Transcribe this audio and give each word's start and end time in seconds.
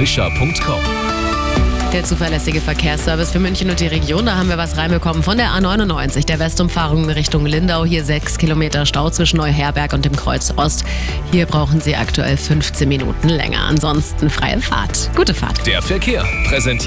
fischer.com. 0.00 0.80
Der 1.92 2.04
zuverlässige 2.04 2.62
Verkehrsservice 2.62 3.32
für 3.32 3.38
München 3.38 3.68
und 3.68 3.80
die 3.80 3.86
Region. 3.88 4.24
Da 4.24 4.36
haben 4.36 4.48
wir 4.48 4.56
was 4.56 4.78
reinbekommen 4.78 5.22
von 5.22 5.36
der 5.36 5.48
A99, 5.48 6.24
der 6.24 6.38
Westumfahrung 6.38 7.04
in 7.04 7.10
Richtung 7.10 7.44
Lindau. 7.44 7.84
Hier 7.84 8.02
sechs 8.02 8.38
Kilometer 8.38 8.86
Stau 8.86 9.10
zwischen 9.10 9.36
Neuherberg 9.36 9.92
und 9.92 10.06
dem 10.06 10.16
Kreuz 10.16 10.54
Ost. 10.56 10.84
Hier 11.32 11.44
brauchen 11.44 11.82
Sie 11.82 11.96
aktuell 11.96 12.38
15 12.38 12.88
Minuten 12.88 13.28
länger. 13.28 13.64
Ansonsten 13.64 14.30
freie 14.30 14.60
Fahrt. 14.60 15.10
Gute 15.14 15.34
Fahrt. 15.34 15.66
Der 15.66 15.82
Verkehr 15.82 16.24
präsentiert 16.48 16.78